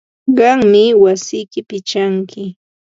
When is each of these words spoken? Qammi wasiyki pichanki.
Qammi 0.37 0.83
wasiyki 1.03 1.61
pichanki. 1.69 2.43